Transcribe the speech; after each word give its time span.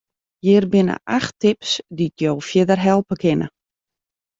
Hjir 0.45 0.65
binne 0.71 0.95
acht 1.17 1.35
tips 1.41 1.71
dy't 1.97 2.17
jo 2.21 2.31
fierder 2.47 2.79
helpe 2.87 3.15
kinne. 3.23 3.47